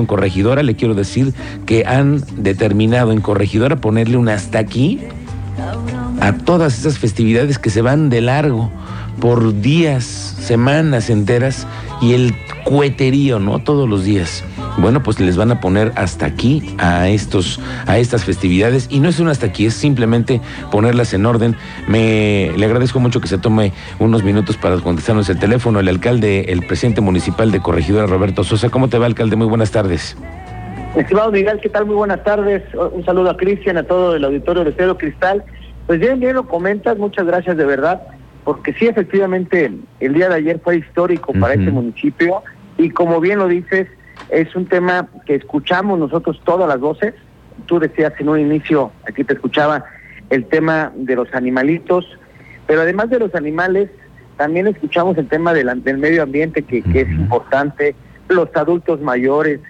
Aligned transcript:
En 0.00 0.06
Corregidora 0.06 0.62
le 0.62 0.74
quiero 0.74 0.94
decir 0.94 1.34
que 1.66 1.84
han 1.86 2.22
determinado 2.36 3.12
en 3.12 3.20
Corregidora 3.20 3.76
ponerle 3.76 4.16
un 4.16 4.28
hasta 4.28 4.58
aquí 4.58 5.00
a 6.20 6.32
todas 6.32 6.78
esas 6.78 6.98
festividades 6.98 7.58
que 7.58 7.70
se 7.70 7.82
van 7.82 8.10
de 8.10 8.20
largo 8.20 8.70
por 9.20 9.60
días, 9.60 10.04
semanas 10.04 11.10
enteras 11.10 11.66
y 12.00 12.12
el 12.12 12.34
cueterío, 12.64 13.38
¿no? 13.38 13.60
Todos 13.60 13.88
los 13.88 14.04
días. 14.04 14.42
Bueno, 14.76 15.02
pues 15.02 15.20
les 15.20 15.36
van 15.36 15.52
a 15.52 15.60
poner 15.60 15.92
hasta 15.94 16.26
aquí 16.26 16.74
a 16.78 17.08
estos 17.08 17.60
a 17.86 17.98
estas 17.98 18.24
festividades 18.24 18.88
y 18.90 19.00
no 19.00 19.08
es 19.08 19.20
un 19.20 19.28
hasta 19.28 19.46
aquí, 19.46 19.66
es 19.66 19.74
simplemente 19.74 20.40
ponerlas 20.70 21.14
en 21.14 21.26
orden. 21.26 21.56
Me 21.86 22.50
le 22.56 22.66
agradezco 22.66 22.98
mucho 22.98 23.20
que 23.20 23.28
se 23.28 23.38
tome 23.38 23.72
unos 23.98 24.24
minutos 24.24 24.56
para 24.56 24.76
contestarnos 24.78 25.28
el 25.30 25.38
teléfono 25.38 25.80
el 25.80 25.88
alcalde, 25.88 26.52
el 26.52 26.66
presidente 26.66 27.00
municipal 27.00 27.52
de 27.52 27.60
Corregidora 27.60 28.06
Roberto 28.06 28.42
Sosa. 28.42 28.68
¿Cómo 28.68 28.88
te 28.88 28.98
va, 28.98 29.06
alcalde? 29.06 29.36
Muy 29.36 29.46
buenas 29.46 29.70
tardes. 29.70 30.16
Estimado 30.96 31.32
Miguel, 31.32 31.60
¿qué 31.60 31.68
tal? 31.68 31.86
Muy 31.86 31.96
buenas 31.96 32.22
tardes. 32.22 32.62
Un 32.92 33.04
saludo 33.04 33.30
a 33.30 33.36
Cristian, 33.36 33.76
a 33.76 33.82
todo 33.84 34.16
el 34.16 34.24
auditorio 34.24 34.64
de 34.64 34.74
Cero 34.76 34.96
Cristal. 34.98 35.44
Pues 35.86 36.00
bien, 36.00 36.20
bien 36.20 36.34
lo 36.34 36.46
comentas, 36.46 36.98
muchas 36.98 37.26
gracias 37.26 37.56
de 37.56 37.64
verdad, 37.64 38.02
porque 38.44 38.72
sí, 38.74 38.86
efectivamente, 38.86 39.70
el 40.00 40.14
día 40.14 40.28
de 40.28 40.36
ayer 40.36 40.60
fue 40.62 40.78
histórico 40.78 41.32
para 41.32 41.54
este 41.54 41.70
municipio 41.70 42.42
y 42.78 42.90
como 42.90 43.20
bien 43.20 43.38
lo 43.38 43.48
dices, 43.48 43.88
es 44.34 44.54
un 44.56 44.66
tema 44.66 45.08
que 45.26 45.36
escuchamos 45.36 45.98
nosotros 45.98 46.40
todas 46.44 46.68
las 46.68 46.80
voces. 46.80 47.14
Tú 47.66 47.78
decías 47.78 48.12
en 48.18 48.28
un 48.28 48.40
inicio, 48.40 48.90
aquí 49.08 49.24
te 49.24 49.34
escuchaba, 49.34 49.84
el 50.30 50.46
tema 50.46 50.92
de 50.96 51.16
los 51.16 51.32
animalitos, 51.34 52.06
pero 52.66 52.80
además 52.80 53.10
de 53.10 53.20
los 53.20 53.34
animales, 53.34 53.90
también 54.36 54.66
escuchamos 54.66 55.16
el 55.18 55.28
tema 55.28 55.52
del, 55.52 55.82
del 55.84 55.98
medio 55.98 56.22
ambiente 56.22 56.62
que, 56.62 56.82
que 56.82 57.02
es 57.02 57.08
importante, 57.08 57.94
los 58.28 58.48
adultos 58.54 59.00
mayores, 59.00 59.60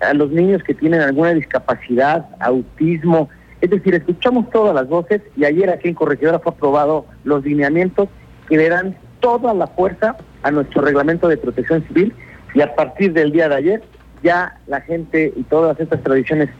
a 0.00 0.14
los 0.14 0.30
niños 0.30 0.62
que 0.62 0.74
tienen 0.74 1.00
alguna 1.00 1.34
discapacidad, 1.34 2.26
autismo, 2.40 3.28
es 3.60 3.70
decir, 3.70 3.94
escuchamos 3.94 4.50
todas 4.50 4.74
las 4.74 4.88
voces 4.88 5.20
y 5.36 5.44
ayer 5.44 5.68
aquí 5.70 5.88
en 5.88 5.94
Corregidora 5.94 6.38
fue 6.38 6.52
aprobado 6.52 7.06
los 7.24 7.44
lineamientos 7.44 8.08
que 8.48 8.56
le 8.56 8.68
dan 8.68 8.96
toda 9.20 9.52
la 9.52 9.66
fuerza 9.66 10.16
a 10.42 10.50
nuestro 10.50 10.82
reglamento 10.82 11.28
de 11.28 11.36
protección 11.36 11.84
civil 11.88 12.14
y 12.54 12.60
a 12.60 12.74
partir 12.74 13.12
del 13.12 13.32
día 13.32 13.48
de 13.48 13.54
ayer 13.56 13.82
ya 14.22 14.58
la 14.66 14.80
gente 14.80 15.32
y 15.36 15.42
todas 15.44 15.78
estas 15.80 16.02
tradiciones 16.02 16.50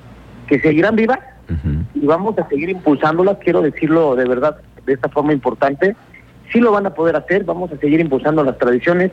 que 0.46 0.60
seguirán 0.60 0.96
vivas 0.96 1.18
y 1.94 2.04
vamos 2.04 2.38
a 2.38 2.46
seguir 2.48 2.68
impulsándolas, 2.68 3.38
quiero 3.38 3.62
decirlo 3.62 4.14
de 4.16 4.26
verdad 4.26 4.58
de 4.84 4.92
esta 4.92 5.08
forma 5.08 5.32
importante, 5.32 5.96
sí 6.52 6.60
lo 6.60 6.72
van 6.72 6.86
a 6.86 6.94
poder 6.94 7.16
hacer, 7.16 7.44
vamos 7.44 7.72
a 7.72 7.78
seguir 7.78 8.00
impulsando 8.00 8.44
las 8.44 8.58
tradiciones, 8.58 9.12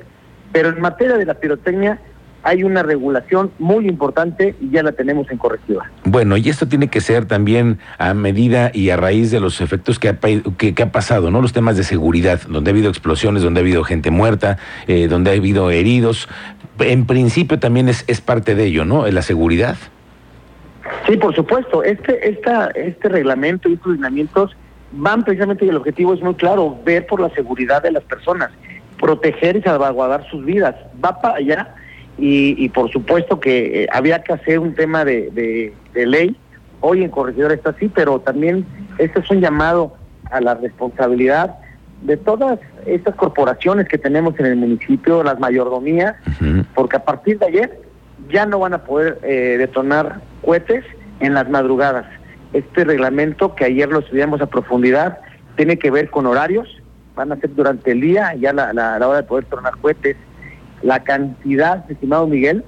pero 0.52 0.70
en 0.70 0.82
materia 0.82 1.18
de 1.18 1.26
la 1.26 1.36
pirotecnia 1.36 2.00
hay 2.46 2.64
una 2.64 2.84
regulación 2.84 3.52
muy 3.58 3.88
importante 3.88 4.54
y 4.62 4.70
ya 4.70 4.84
la 4.84 4.92
tenemos 4.92 5.30
en 5.32 5.40
correctiva. 5.40 5.90
Bueno, 6.04 6.38
y 6.38 6.48
esto 6.48 6.68
tiene 6.68 6.90
que 6.90 7.02
ser 7.02 7.26
también 7.26 7.80
a 7.98 8.14
medida 8.14 8.70
y 8.72 8.92
a 8.92 8.98
raíz 8.98 9.32
de 9.32 9.40
los 9.40 9.62
efectos 9.62 9.98
que 9.98 10.10
ha, 10.10 10.20
que, 10.20 10.76
ha 10.80 10.92
pasado, 10.92 11.32
¿no? 11.32 11.42
Los 11.42 11.54
temas 11.54 11.76
de 11.76 11.84
seguridad, 11.84 12.40
donde 12.48 12.70
ha 12.70 12.74
habido 12.74 12.90
explosiones, 12.90 13.42
donde 13.42 13.62
ha 13.62 13.64
habido 13.64 13.84
gente 13.84 14.12
muerta, 14.12 14.60
eh, 14.86 15.08
donde 15.08 15.32
ha 15.32 15.34
habido 15.34 15.72
heridos. 15.72 16.30
En 16.78 17.08
principio 17.08 17.58
también 17.58 17.90
es, 17.90 18.04
es 18.06 18.22
parte 18.22 18.54
de 18.54 18.66
ello, 18.66 18.86
¿no? 18.86 19.08
La 19.08 19.24
seguridad. 19.24 19.76
Sí, 21.08 21.18
por 21.18 21.34
supuesto. 21.34 21.84
Este, 21.84 22.30
esta, 22.30 22.68
este 22.76 23.10
reglamento 23.10 23.70
y 23.70 23.74
estos 23.74 23.94
lineamientos 23.94 24.56
van 24.92 25.24
precisamente 25.24 25.66
y 25.66 25.70
el 25.70 25.78
objetivo 25.78 26.14
es 26.14 26.22
muy 26.22 26.36
claro, 26.36 26.78
ver 26.86 27.08
por 27.08 27.20
la 27.20 27.32
seguridad 27.32 27.82
de 27.82 27.92
las 27.92 28.04
personas, 28.04 28.52
proteger 29.00 29.56
y 29.56 29.64
salvaguardar 29.64 30.30
sus 30.30 30.46
vidas. 30.46 30.76
Va 31.04 31.20
para 31.20 31.38
allá 31.38 31.76
y, 32.18 32.70
por 32.70 32.92
supuesto 32.92 33.40
que 33.40 33.84
eh, 33.84 33.88
había 33.92 34.24
que 34.24 34.34
hacer 34.34 34.60
un 34.60 34.74
tema 34.74 35.04
de, 35.04 35.74
ley. 35.94 36.36
Hoy 36.82 37.04
en 37.04 37.10
Corregidora 37.10 37.54
está 37.54 37.72
así, 37.72 37.90
pero 37.90 38.20
también 38.20 38.66
este 38.98 39.20
es 39.20 39.30
un 39.30 39.42
llamado 39.42 39.96
a 40.32 40.40
la 40.40 40.54
responsabilidad 40.54 41.56
de 42.04 42.18
todas 42.18 42.60
estas 42.86 43.16
corporaciones 43.16 43.88
que 43.88 43.98
tenemos 43.98 44.40
en 44.40 44.46
el 44.46 44.56
municipio, 44.56 45.24
las 45.24 45.40
mayordomías, 45.40 46.16
porque 46.74 46.98
a 46.98 47.04
partir 47.04 47.40
de 47.40 47.48
ayer 47.48 47.82
ya 48.30 48.46
no 48.46 48.60
van 48.60 48.74
a 48.74 48.84
poder 48.84 49.20
eh, 49.24 49.56
detonar 49.58 50.22
cohetes 50.42 50.86
en 51.20 51.34
las 51.34 51.50
madrugadas. 51.50 52.06
Este 52.54 52.84
reglamento 52.84 53.56
que 53.56 53.66
ayer 53.66 53.90
lo 53.90 54.00
estudiamos 54.00 54.42
a 54.42 54.46
profundidad 54.46 55.20
tiene 55.56 55.78
que 55.78 55.92
ver 55.92 56.10
con 56.10 56.26
horarios, 56.26 56.82
van 57.16 57.32
a 57.32 57.38
ser 57.38 57.56
durante 57.56 57.92
el 57.92 58.02
día, 58.02 58.36
ya 58.36 58.54
la, 58.54 58.74
la, 58.74 59.00
la 59.00 59.08
hora 59.08 59.22
de 59.22 59.28
poder 59.28 59.46
detonar 59.46 59.74
cohetes 59.82 60.16
la 60.86 61.04
cantidad, 61.04 61.90
estimado 61.90 62.28
Miguel, 62.28 62.64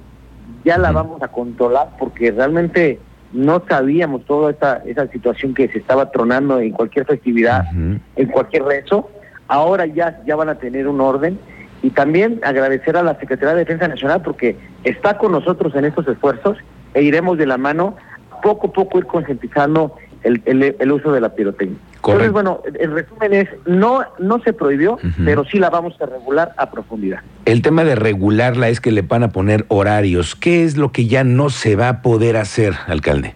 ya 0.64 0.76
la 0.76 0.90
vamos 0.90 1.22
a 1.22 1.28
controlar 1.28 1.90
porque 2.00 2.32
realmente 2.32 2.98
no 3.32 3.62
sabíamos 3.68 4.24
toda 4.24 4.50
esa, 4.50 4.82
esa 4.86 5.06
situación 5.06 5.54
que 5.54 5.68
se 5.68 5.78
estaba 5.78 6.10
tronando 6.10 6.58
en 6.58 6.72
cualquier 6.72 7.06
festividad, 7.06 7.64
en 7.72 8.26
cualquier 8.26 8.64
rezo. 8.64 9.08
Ahora 9.46 9.86
ya, 9.86 10.20
ya 10.26 10.34
van 10.34 10.48
a 10.48 10.56
tener 10.56 10.88
un 10.88 11.00
orden. 11.00 11.38
Y 11.80 11.90
también 11.90 12.40
agradecer 12.42 12.96
a 12.96 13.04
la 13.04 13.16
Secretaría 13.20 13.54
de 13.54 13.60
Defensa 13.60 13.86
Nacional 13.86 14.22
porque 14.22 14.56
está 14.82 15.16
con 15.16 15.30
nosotros 15.30 15.72
en 15.76 15.84
estos 15.84 16.08
esfuerzos 16.08 16.58
e 16.94 17.02
iremos 17.02 17.38
de 17.38 17.46
la 17.46 17.56
mano 17.56 17.96
poco 18.42 18.66
a 18.66 18.72
poco 18.72 18.98
ir 18.98 19.06
concientizando 19.06 19.94
el, 20.22 20.76
el, 20.78 20.92
uso 20.92 21.12
de 21.12 21.20
la 21.20 21.34
pirotecnia. 21.34 21.78
Entonces, 21.96 22.32
bueno, 22.32 22.62
el 22.78 22.92
resumen 22.92 23.34
es, 23.34 23.48
no, 23.66 24.02
no 24.18 24.40
se 24.42 24.52
prohibió, 24.52 24.98
pero 25.24 25.44
sí 25.44 25.58
la 25.58 25.68
vamos 25.68 25.94
a 26.00 26.06
regular 26.06 26.52
a 26.56 26.70
profundidad. 26.70 27.20
El 27.44 27.60
tema 27.62 27.84
de 27.84 27.94
regularla 27.94 28.68
es 28.68 28.80
que 28.80 28.92
le 28.92 29.02
van 29.02 29.24
a 29.24 29.30
poner 29.30 29.64
horarios. 29.68 30.34
¿Qué 30.34 30.64
es 30.64 30.76
lo 30.76 30.92
que 30.92 31.06
ya 31.06 31.24
no 31.24 31.50
se 31.50 31.76
va 31.76 31.88
a 31.88 32.02
poder 32.02 32.36
hacer, 32.36 32.74
alcalde? 32.86 33.34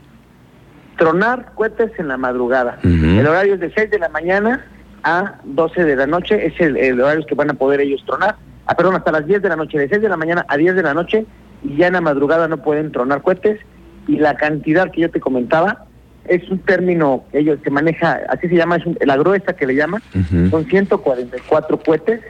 Tronar 0.97 1.53
cohetes 1.55 1.91
en 1.99 2.09
la 2.09 2.17
madrugada. 2.17 2.79
El 2.83 3.27
horario 3.27 3.55
es 3.55 3.61
de 3.61 3.73
6 3.73 3.91
de 3.91 3.99
la 3.99 4.09
mañana 4.09 4.65
a 5.03 5.41
12 5.45 5.85
de 5.85 5.97
la 5.97 6.07
noche, 6.07 6.47
es 6.47 6.61
el, 6.61 6.77
el, 6.77 7.01
horario 7.01 7.27
que 7.27 7.35
van 7.35 7.51
a 7.51 7.55
poder 7.55 7.81
ellos 7.81 8.03
tronar. 8.07 8.37
Ah, 8.67 8.77
perdón, 8.77 8.95
hasta 8.95 9.11
las 9.11 9.27
10 9.27 9.43
de 9.43 9.49
la 9.49 9.57
noche, 9.57 9.79
de 9.79 9.89
6 9.89 10.01
de 10.01 10.09
la 10.09 10.17
mañana 10.17 10.47
a 10.49 10.57
10 10.57 10.77
de 10.77 10.83
la 10.83 10.95
noche, 10.95 11.27
y 11.65 11.77
ya 11.77 11.89
en 11.89 11.95
la 11.95 12.01
madrugada 12.01 12.49
no 12.49 12.59
pueden 12.59 12.93
tronar 12.93 13.23
cohetes. 13.23 13.59
Y 14.07 14.17
la 14.17 14.35
cantidad 14.37 14.91
que 14.91 15.03
yo 15.03 15.11
te 15.11 15.21
comentaba, 15.21 15.87
es 16.27 16.49
un 16.51 16.59
término 16.61 17.25
ellos 17.33 17.59
se 17.65 17.71
maneja, 17.71 18.21
así 18.29 18.49
se 18.49 18.57
llama, 18.57 18.77
es 18.77 19.07
la 19.07 19.17
gruesa 19.17 19.55
que 19.55 19.67
le 19.67 19.75
llaman, 19.75 20.03
son 20.51 20.65
144 20.67 21.79
cohetes 21.79 22.21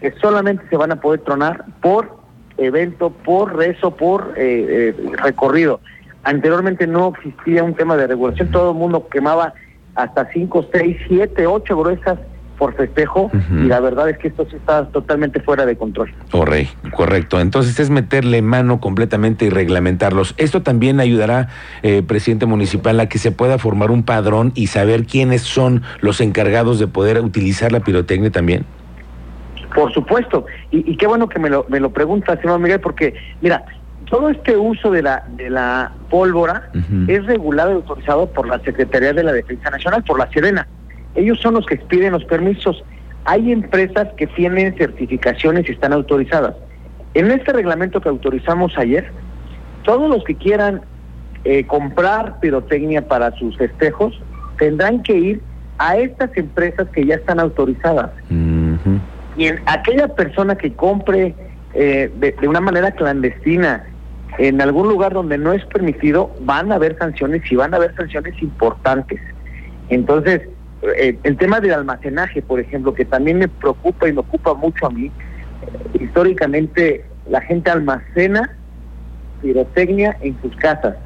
que 0.00 0.12
solamente 0.20 0.64
se 0.68 0.76
van 0.76 0.92
a 0.92 1.00
poder 1.00 1.20
tronar 1.20 1.64
por 1.80 2.18
evento, 2.56 3.10
por 3.10 3.56
rezo, 3.56 3.92
por 3.92 4.34
eh, 4.36 4.94
eh, 4.96 5.10
recorrido. 5.22 5.80
Anteriormente 6.24 6.86
no 6.86 7.12
existía 7.16 7.64
un 7.64 7.74
tema 7.74 7.96
de 7.96 8.06
regulación, 8.06 8.50
todo 8.50 8.72
el 8.72 8.76
mundo 8.76 9.08
quemaba 9.08 9.54
hasta 9.94 10.30
5, 10.32 10.66
6, 10.72 10.96
7, 11.08 11.46
8 11.46 11.76
gruesas 11.76 12.18
por 12.58 12.74
festejo 12.74 13.30
y 13.50 13.66
la 13.66 13.80
verdad 13.80 14.10
es 14.10 14.18
que 14.18 14.28
esto 14.28 14.46
sí 14.50 14.56
está 14.56 14.86
totalmente 14.88 15.40
fuera 15.40 15.64
de 15.64 15.76
control. 15.76 16.12
Correcto, 16.30 16.90
correcto. 16.94 17.40
Entonces 17.40 17.78
es 17.78 17.88
meterle 17.88 18.42
mano 18.42 18.80
completamente 18.80 19.46
y 19.46 19.50
reglamentarlos. 19.50 20.34
Esto 20.36 20.62
también 20.62 21.00
ayudará, 21.00 21.48
eh, 21.82 22.02
presidente 22.02 22.46
municipal, 22.46 22.98
a 23.00 23.08
que 23.08 23.18
se 23.18 23.30
pueda 23.30 23.58
formar 23.58 23.90
un 23.90 24.02
padrón 24.02 24.52
y 24.54 24.66
saber 24.66 25.06
quiénes 25.06 25.42
son 25.42 25.82
los 26.00 26.20
encargados 26.20 26.78
de 26.78 26.88
poder 26.88 27.20
utilizar 27.20 27.70
la 27.72 27.80
pirotecnia 27.80 28.30
también. 28.30 28.66
Por 29.74 29.92
supuesto, 29.92 30.46
y, 30.70 30.96
qué 30.96 31.06
bueno 31.06 31.28
que 31.28 31.38
me 31.38 31.48
lo, 31.48 31.64
me 31.68 31.78
lo 31.78 31.90
pregunta, 31.90 32.36
señor 32.40 32.58
Miguel, 32.58 32.80
porque 32.80 33.14
mira, 33.40 33.64
todo 34.10 34.30
este 34.30 34.56
uso 34.56 34.90
de 34.90 35.02
la, 35.02 35.24
de 35.36 35.50
la 35.50 35.92
pólvora 36.10 36.70
es 37.06 37.24
regulado 37.26 37.72
y 37.72 37.74
autorizado 37.74 38.26
por 38.30 38.48
la 38.48 38.58
Secretaría 38.60 39.12
de 39.12 39.22
la 39.22 39.32
Defensa 39.32 39.70
Nacional, 39.70 40.02
por 40.02 40.18
la 40.18 40.28
Serena 40.32 40.66
ellos 41.18 41.40
son 41.40 41.54
los 41.54 41.66
que 41.66 41.74
expiden 41.74 42.12
los 42.12 42.24
permisos. 42.24 42.84
Hay 43.24 43.52
empresas 43.52 44.08
que 44.16 44.26
tienen 44.28 44.76
certificaciones 44.76 45.68
y 45.68 45.72
están 45.72 45.92
autorizadas. 45.92 46.54
En 47.14 47.30
este 47.30 47.52
reglamento 47.52 48.00
que 48.00 48.08
autorizamos 48.08 48.78
ayer, 48.78 49.10
todos 49.84 50.08
los 50.08 50.22
que 50.24 50.36
quieran 50.36 50.82
eh, 51.44 51.64
comprar 51.66 52.38
pirotecnia 52.40 53.08
para 53.08 53.32
sus 53.32 53.56
festejos 53.56 54.20
tendrán 54.58 55.02
que 55.02 55.16
ir 55.16 55.40
a 55.78 55.96
estas 55.96 56.36
empresas 56.36 56.88
que 56.90 57.04
ya 57.04 57.16
están 57.16 57.40
autorizadas. 57.40 58.10
Y 59.36 59.46
en 59.46 59.60
aquella 59.66 60.08
persona 60.08 60.56
que 60.56 60.72
compre 60.72 61.34
eh, 61.74 62.10
de, 62.18 62.32
de, 62.32 62.48
una 62.48 62.60
manera 62.60 62.90
clandestina 62.92 63.84
en 64.38 64.60
algún 64.60 64.88
lugar 64.88 65.12
donde 65.12 65.38
no 65.38 65.52
es 65.52 65.64
permitido, 65.66 66.32
van 66.40 66.70
a 66.70 66.76
haber 66.76 66.96
sanciones 66.98 67.42
y 67.50 67.56
van 67.56 67.74
a 67.74 67.76
haber 67.76 67.94
sanciones 67.96 68.40
importantes. 68.42 69.20
Entonces, 69.88 70.42
eh, 70.82 71.18
el 71.22 71.36
tema 71.36 71.60
del 71.60 71.72
almacenaje, 71.72 72.42
por 72.42 72.60
ejemplo, 72.60 72.94
que 72.94 73.04
también 73.04 73.38
me 73.38 73.48
preocupa 73.48 74.08
y 74.08 74.12
me 74.12 74.20
ocupa 74.20 74.54
mucho 74.54 74.86
a 74.86 74.90
mí, 74.90 75.06
eh, 75.06 76.04
históricamente 76.04 77.04
la 77.28 77.40
gente 77.40 77.70
almacena 77.70 78.56
pirotecnia 79.42 80.16
en 80.20 80.40
sus 80.42 80.54
casas. 80.56 80.96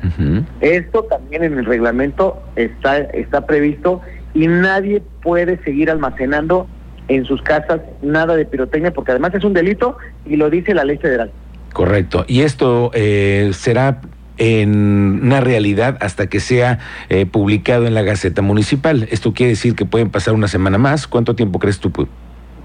Esto 0.60 1.02
también 1.04 1.44
en 1.44 1.58
el 1.58 1.66
reglamento 1.66 2.42
está, 2.56 2.98
está 2.98 3.46
previsto 3.46 4.00
y 4.34 4.46
nadie 4.46 5.02
puede 5.22 5.62
seguir 5.64 5.90
almacenando 5.90 6.66
en 7.08 7.24
sus 7.24 7.42
casas 7.42 7.80
nada 8.00 8.34
de 8.36 8.46
pirotecnia 8.46 8.92
porque 8.92 9.10
además 9.10 9.34
es 9.34 9.44
un 9.44 9.52
delito 9.52 9.98
y 10.24 10.36
lo 10.36 10.48
dice 10.48 10.74
la 10.74 10.84
ley 10.84 10.96
federal. 10.96 11.30
Correcto. 11.72 12.24
Y 12.26 12.42
esto 12.42 12.90
eh, 12.94 13.50
será 13.52 14.00
en 14.42 15.20
una 15.22 15.40
realidad 15.40 15.98
hasta 16.00 16.26
que 16.26 16.40
sea 16.40 16.80
eh, 17.10 17.26
publicado 17.26 17.86
en 17.86 17.94
la 17.94 18.02
Gaceta 18.02 18.42
Municipal. 18.42 19.06
Esto 19.12 19.32
quiere 19.32 19.50
decir 19.50 19.76
que 19.76 19.86
pueden 19.86 20.10
pasar 20.10 20.34
una 20.34 20.48
semana 20.48 20.78
más. 20.78 21.06
¿Cuánto 21.06 21.36
tiempo 21.36 21.60
crees 21.60 21.78
tú? 21.78 21.92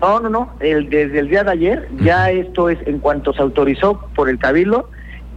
No, 0.02 0.20
no, 0.20 0.28
no. 0.28 0.50
El, 0.60 0.90
desde 0.90 1.20
el 1.20 1.30
día 1.30 1.44
de 1.44 1.52
ayer, 1.52 1.88
ya 2.02 2.32
esto 2.32 2.72
es, 2.72 2.80
en 2.88 2.98
cuanto 2.98 3.32
se 3.32 3.44
autorizó 3.44 4.10
por 4.16 4.28
el 4.28 4.40
Cabildo, 4.40 4.90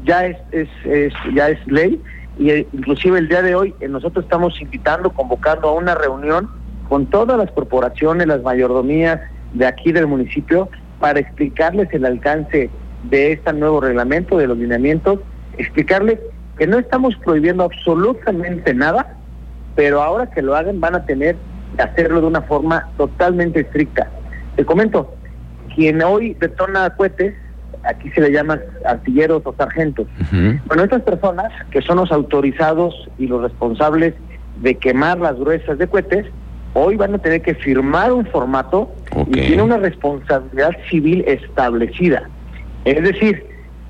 ya 0.06 0.24
es, 0.24 0.38
es, 0.52 0.68
es 0.86 1.12
ya 1.34 1.50
es 1.50 1.58
ley. 1.66 2.00
Y 2.38 2.48
eh, 2.48 2.66
inclusive 2.72 3.18
el 3.18 3.28
día 3.28 3.42
de 3.42 3.54
hoy 3.54 3.74
eh, 3.80 3.88
nosotros 3.88 4.24
estamos 4.24 4.58
invitando, 4.62 5.10
convocando 5.10 5.68
a 5.68 5.74
una 5.74 5.94
reunión 5.94 6.48
con 6.88 7.04
todas 7.04 7.36
las 7.36 7.50
corporaciones, 7.50 8.26
las 8.26 8.42
mayordomías 8.42 9.20
de 9.52 9.66
aquí 9.66 9.92
del 9.92 10.06
municipio, 10.06 10.70
para 11.00 11.20
explicarles 11.20 11.92
el 11.92 12.06
alcance 12.06 12.70
de 13.02 13.32
este 13.32 13.52
nuevo 13.52 13.82
reglamento, 13.82 14.38
de 14.38 14.46
los 14.46 14.56
lineamientos, 14.56 15.20
explicarles 15.58 16.18
que 16.58 16.66
no 16.66 16.78
estamos 16.78 17.16
prohibiendo 17.16 17.64
absolutamente 17.64 18.74
nada, 18.74 19.16
pero 19.74 20.02
ahora 20.02 20.30
que 20.30 20.42
lo 20.42 20.54
hagan 20.54 20.80
van 20.80 20.94
a 20.94 21.06
tener 21.06 21.36
que 21.76 21.82
hacerlo 21.82 22.20
de 22.20 22.26
una 22.26 22.42
forma 22.42 22.88
totalmente 22.96 23.60
estricta. 23.60 24.10
Te 24.56 24.64
comento, 24.64 25.14
quien 25.74 26.02
hoy 26.02 26.36
detona 26.38 26.90
cohetes, 26.90 27.34
aquí 27.84 28.10
se 28.10 28.20
le 28.20 28.32
llaman 28.32 28.60
artilleros 28.84 29.42
o 29.44 29.54
sargentos. 29.54 30.06
Bueno, 30.66 30.84
estas 30.84 31.02
personas 31.02 31.52
que 31.70 31.80
son 31.82 31.96
los 31.96 32.12
autorizados 32.12 33.08
y 33.18 33.26
los 33.26 33.42
responsables 33.42 34.14
de 34.60 34.74
quemar 34.74 35.18
las 35.18 35.36
gruesas 35.36 35.78
de 35.78 35.86
cohetes, 35.86 36.26
hoy 36.74 36.96
van 36.96 37.14
a 37.14 37.18
tener 37.18 37.42
que 37.42 37.54
firmar 37.54 38.12
un 38.12 38.26
formato 38.26 38.92
y 39.28 39.32
tiene 39.32 39.62
una 39.62 39.78
responsabilidad 39.78 40.72
civil 40.90 41.24
establecida. 41.26 42.28
Es 42.84 43.02
decir, 43.02 43.46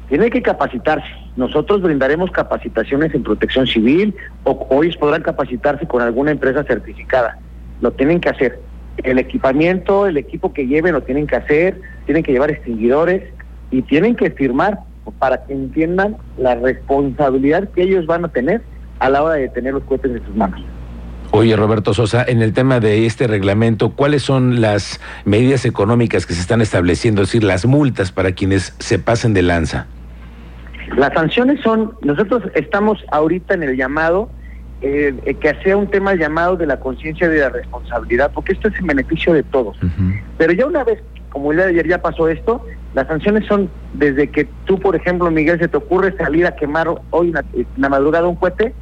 tiene 0.09 0.31
que 0.31 0.43
capacitarse. 0.43 1.09
Nosotros 1.37 1.83
brindaremos 1.83 2.31
capacitaciones 2.31 3.15
en 3.15 3.23
protección 3.23 3.67
civil 3.67 4.15
o 4.45 4.67
hoy 4.71 4.95
podrán 4.97 5.23
capacitarse 5.23 5.87
con 5.87 6.03
alguna 6.03 6.33
empresa 6.33 6.65
certificada. 6.65 7.39
Lo 7.81 7.93
tienen 7.93 8.21
que 8.21 8.29
hacer. 8.29 8.61
El 8.99 9.19
equipamiento, 9.19 10.07
el 10.07 10.17
equipo 10.17 10.53
que 10.53 10.67
lleven 10.67 10.93
lo 10.93 11.03
tienen 11.03 11.27
que 11.27 11.37
hacer, 11.37 11.81
tienen 12.05 12.23
que 12.23 12.33
llevar 12.33 12.51
extinguidores 12.51 13.23
y 13.71 13.83
tienen 13.83 14.17
que 14.17 14.31
firmar 14.31 14.81
para 15.19 15.45
que 15.45 15.53
entiendan 15.53 16.17
la 16.37 16.57
responsabilidad 16.57 17.69
que 17.71 17.83
ellos 17.83 18.07
van 18.07 18.25
a 18.25 18.29
tener 18.29 18.63
a 18.99 19.09
la 19.09 19.23
hora 19.23 19.35
de 19.35 19.49
tener 19.49 19.73
los 19.73 19.85
cohetes 19.85 20.11
en 20.11 20.25
sus 20.27 20.37
manos. 20.37 20.61
Oye, 21.33 21.55
Roberto 21.55 21.95
Sosa, 21.95 22.25
en 22.27 22.43
el 22.43 22.53
tema 22.53 22.81
de 22.81 23.07
este 23.07 23.29
reglamento, 23.29 23.91
¿cuáles 23.91 24.23
son 24.23 24.61
las 24.61 25.01
medidas 25.25 25.65
económicas 25.65 26.27
que 26.27 26.35
se 26.35 26.41
están 26.41 26.61
estableciendo, 26.61 27.23
es 27.23 27.29
decir, 27.29 27.45
las 27.45 27.67
multas 27.67 28.11
para 28.11 28.33
quienes 28.33 28.75
se 28.81 28.99
pasen 28.99 29.33
de 29.33 29.43
lanza? 29.43 29.87
Las 30.97 31.13
sanciones 31.15 31.61
son, 31.61 31.95
nosotros 32.03 32.43
estamos 32.55 33.05
ahorita 33.11 33.55
en 33.55 33.63
el 33.63 33.77
llamado, 33.77 34.31
eh, 34.83 35.15
que 35.41 35.55
sea 35.63 35.77
un 35.77 35.89
tema 35.89 36.15
llamado 36.15 36.57
de 36.57 36.67
la 36.67 36.81
conciencia 36.81 37.29
de 37.29 37.39
la 37.39 37.51
responsabilidad, 37.51 38.33
porque 38.35 38.53
esto 38.53 38.69
es 38.69 38.79
en 38.79 38.87
beneficio 38.87 39.33
de 39.33 39.43
todos. 39.43 39.77
Pero 40.39 40.53
ya 40.53 40.67
una 40.67 40.85
vez, 40.85 41.01
como 41.31 41.53
el 41.53 41.59
día 41.59 41.67
de 41.67 41.73
ayer 41.73 41.89
ya 41.89 42.03
pasó 42.03 42.29
esto, 42.29 42.65
las 42.95 43.07
sanciones 43.07 43.47
son 43.47 43.71
desde 43.95 44.29
que 44.29 44.49
tú, 44.65 44.79
por 44.79 44.97
ejemplo, 44.97 45.31
Miguel, 45.31 45.59
se 45.61 45.69
te 45.69 45.77
ocurre 45.77 46.17
salir 46.17 46.47
a 46.47 46.57
quemar 46.57 46.89
hoy 47.11 47.33
en 47.53 47.67
la 47.77 47.89
madrugada 47.89 48.27
un 48.27 48.37
cohete, 48.37 48.75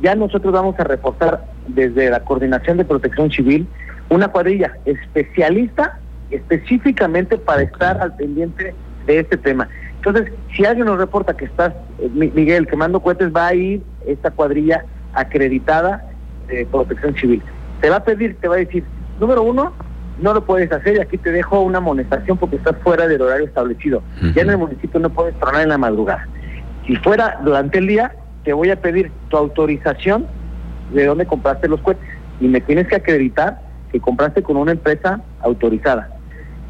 ya 0.00 0.14
nosotros 0.14 0.52
vamos 0.52 0.78
a 0.78 0.84
reforzar 0.84 1.44
desde 1.68 2.10
la 2.10 2.20
Coordinación 2.20 2.78
de 2.78 2.84
Protección 2.84 3.30
Civil 3.30 3.66
una 4.08 4.28
cuadrilla 4.28 4.72
especialista 4.86 5.98
específicamente 6.30 7.36
para 7.38 7.62
estar 7.62 8.00
al 8.00 8.16
pendiente 8.16 8.74
de 9.06 9.18
este 9.18 9.36
tema. 9.36 9.68
Entonces, 10.04 10.32
si 10.56 10.64
alguien 10.64 10.86
nos 10.86 10.98
reporta 10.98 11.36
que 11.36 11.44
estás, 11.44 11.74
eh, 11.98 12.08
Miguel, 12.10 12.66
quemando 12.66 13.00
cohetes, 13.00 13.30
va 13.34 13.48
a 13.48 13.54
ir 13.54 13.82
esta 14.06 14.30
cuadrilla 14.30 14.84
acreditada 15.12 16.06
de 16.48 16.64
protección 16.66 17.14
civil. 17.16 17.42
Te 17.82 17.90
va 17.90 17.96
a 17.96 18.04
pedir, 18.04 18.36
te 18.40 18.48
va 18.48 18.54
a 18.54 18.58
decir, 18.58 18.82
número 19.20 19.42
uno, 19.42 19.74
no 20.18 20.32
lo 20.32 20.44
puedes 20.44 20.72
hacer 20.72 20.96
y 20.96 21.00
aquí 21.00 21.18
te 21.18 21.30
dejo 21.32 21.60
una 21.60 21.78
amonestación 21.78 22.38
porque 22.38 22.56
estás 22.56 22.76
fuera 22.82 23.06
del 23.08 23.20
horario 23.20 23.46
establecido. 23.46 24.02
Ya 24.34 24.42
en 24.42 24.50
el 24.50 24.58
municipio 24.58 25.00
no 25.00 25.10
puedes 25.10 25.34
tronar 25.38 25.62
en 25.62 25.68
la 25.68 25.78
madrugada. 25.78 26.26
Si 26.86 26.96
fuera 26.96 27.38
durante 27.44 27.78
el 27.78 27.86
día, 27.86 28.14
te 28.44 28.54
voy 28.54 28.70
a 28.70 28.80
pedir 28.80 29.12
tu 29.28 29.36
autorización 29.36 30.26
de 30.94 31.04
dónde 31.04 31.26
compraste 31.26 31.68
los 31.68 31.80
cohetes 31.82 32.08
y 32.40 32.48
me 32.48 32.62
tienes 32.62 32.88
que 32.88 32.96
acreditar 32.96 33.60
que 33.92 34.00
compraste 34.00 34.42
con 34.42 34.56
una 34.56 34.72
empresa 34.72 35.20
autorizada, 35.40 36.08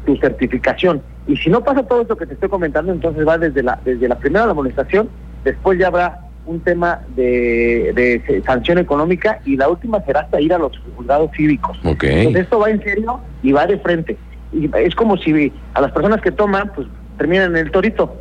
tu 0.05 0.17
certificación. 0.17 1.01
Y 1.27 1.37
si 1.37 1.49
no 1.49 1.63
pasa 1.63 1.83
todo 1.83 2.01
esto 2.01 2.17
que 2.17 2.25
te 2.25 2.33
estoy 2.33 2.49
comentando, 2.49 2.91
entonces 2.91 3.27
va 3.27 3.37
desde 3.37 3.63
la 3.63 3.79
desde 3.83 4.07
la 4.07 4.17
primera 4.17 4.45
la 4.45 4.51
amonestación, 4.51 5.09
después 5.43 5.79
ya 5.79 5.87
habrá 5.87 6.19
un 6.45 6.59
tema 6.61 7.01
de, 7.15 7.93
de, 7.93 8.41
sanción 8.43 8.79
económica 8.79 9.39
y 9.45 9.55
la 9.55 9.69
última 9.69 10.01
será 10.03 10.21
hasta 10.21 10.41
ir 10.41 10.53
a 10.53 10.57
los 10.57 10.71
juzgados 10.95 11.29
cívicos. 11.35 11.77
Entonces 11.83 12.35
esto 12.35 12.59
va 12.59 12.71
en 12.71 12.81
serio 12.83 13.19
y 13.43 13.51
va 13.51 13.67
de 13.67 13.77
frente. 13.77 14.17
Y 14.51 14.69
es 14.75 14.95
como 14.95 15.17
si 15.17 15.53
a 15.75 15.81
las 15.81 15.91
personas 15.91 16.19
que 16.21 16.31
toman, 16.31 16.71
pues 16.75 16.87
terminan 17.17 17.51
en 17.51 17.57
el 17.57 17.71
torito 17.71 18.15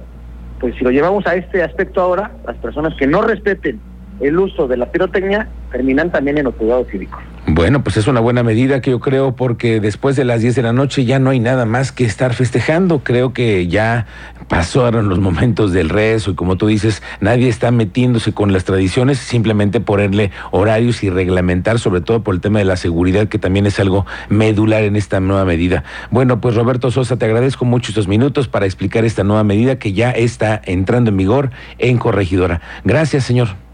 pues 0.61 0.75
si 0.77 0.85
lo 0.85 0.91
llevamos 0.91 1.27
a 1.27 1.35
este 1.35 1.63
aspecto 1.63 2.01
ahora, 2.03 2.31
las 2.47 2.57
personas 2.59 2.95
que 2.95 3.07
no 3.07 3.23
respeten 3.23 3.81
el 4.21 4.39
uso 4.39 4.69
de 4.69 4.77
la 4.77 4.87
pirotecnia 4.93 5.49
terminan 5.73 6.13
también 6.13 6.37
en 6.37 6.45
los 6.45 6.55
cuidados 6.55 6.87
cívicos. 6.89 7.21
Bueno, 7.53 7.83
pues 7.83 7.97
es 7.97 8.07
una 8.07 8.21
buena 8.21 8.45
medida 8.45 8.81
que 8.81 8.93
yo 8.93 9.01
creo 9.01 9.35
porque 9.35 9.81
después 9.81 10.15
de 10.15 10.25
las 10.25 10.41
10 10.41 10.55
de 10.55 10.63
la 10.63 10.73
noche 10.73 11.05
ya 11.05 11.19
no 11.19 11.31
hay 11.31 11.41
nada 11.41 11.65
más 11.65 11.91
que 11.91 12.05
estar 12.05 12.33
festejando. 12.33 13.01
Creo 13.01 13.33
que 13.33 13.67
ya 13.67 14.07
pasaron 14.47 15.09
los 15.09 15.19
momentos 15.19 15.73
del 15.73 15.89
rezo 15.89 16.31
y 16.31 16.35
como 16.37 16.57
tú 16.57 16.69
dices, 16.69 17.03
nadie 17.21 17.49
está 17.49 17.73
metiéndose 17.73 18.33
con 18.33 18.53
las 18.53 18.63
tradiciones, 18.63 19.19
simplemente 19.19 19.81
ponerle 19.81 20.31
horarios 20.53 21.03
y 21.03 21.11
reglamentar, 21.11 21.81
sobre 21.81 22.03
todo 22.03 22.23
por 22.23 22.37
el 22.37 22.41
tema 22.41 22.61
de 22.61 22.67
la 22.67 22.77
seguridad, 22.77 23.27
que 23.27 23.41
también 23.41 23.67
es 23.67 23.81
algo 23.81 24.07
medular 24.29 24.85
en 24.85 24.95
esta 24.95 25.19
nueva 25.19 25.45
medida. 25.45 25.83
Bueno, 26.13 26.41
pues 26.41 26.55
Roberto 26.55 26.93
Sosa, 26.93 27.17
te 27.17 27.25
agradezco 27.25 27.65
mucho 27.65 27.91
estos 27.91 28.07
minutos 28.07 28.47
para 28.47 28.67
explicar 28.67 29.05
esta 29.05 29.25
nueva 29.25 29.43
medida 29.43 29.77
que 29.77 29.93
ya 29.93 30.13
está 30.13 30.63
entrando 30.67 31.11
en 31.11 31.17
vigor 31.17 31.51
en 31.79 31.99
Corregidora. 31.99 32.61
Gracias, 32.85 33.25
señor. 33.25 33.70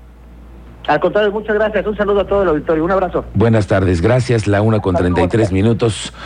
Al 0.86 1.00
contrario, 1.00 1.32
muchas 1.32 1.54
gracias. 1.54 1.86
Un 1.86 1.96
saludo 1.96 2.20
a 2.20 2.26
todo 2.26 2.42
el 2.42 2.48
auditorio. 2.48 2.84
Un 2.84 2.90
abrazo. 2.92 3.24
Buenas 3.34 3.66
tardes. 3.66 4.00
Gracias. 4.00 4.46
La 4.46 4.62
una 4.62 4.80
con 4.80 4.94
treinta 4.94 5.22
y 5.22 5.28
tres 5.28 5.52
minutos. 5.52 6.12